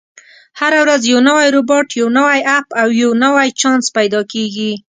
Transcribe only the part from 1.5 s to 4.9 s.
روباټ، یو نوی اپ، او یو نوی چانس پیدا کېږي.